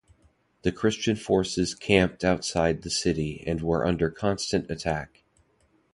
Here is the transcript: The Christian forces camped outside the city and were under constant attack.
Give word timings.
The 0.63 0.71
Christian 0.71 1.15
forces 1.15 1.75
camped 1.75 2.23
outside 2.23 2.81
the 2.81 2.89
city 2.89 3.43
and 3.45 3.61
were 3.61 3.85
under 3.85 4.09
constant 4.09 4.71
attack. 4.71 5.21